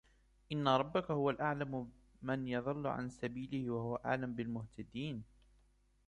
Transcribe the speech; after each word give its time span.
إن 0.51 0.67
ربك 0.67 1.11
هو 1.11 1.29
أعلم 1.31 1.91
من 2.21 2.47
يضل 2.47 2.87
عن 2.87 3.09
سبيله 3.09 3.69
وهو 3.73 3.95
أعلم 3.95 4.33
بالمهتدين 4.35 5.23